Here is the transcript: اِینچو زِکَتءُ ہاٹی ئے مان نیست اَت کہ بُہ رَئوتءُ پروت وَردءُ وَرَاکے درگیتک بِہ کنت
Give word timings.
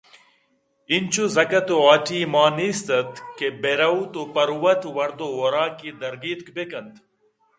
اِینچو 0.89 1.25
زِکَتءُ 1.35 1.75
ہاٹی 1.83 2.17
ئے 2.21 2.27
مان 2.33 2.51
نیست 2.57 2.87
اَت 2.97 3.11
کہ 3.37 3.47
بُہ 3.61 3.71
رَئوتءُ 3.79 4.23
پروت 4.33 4.81
وَردءُ 4.95 5.29
وَرَاکے 5.37 5.89
درگیتک 6.01 6.47
بِہ 6.55 6.63
کنت 6.69 6.95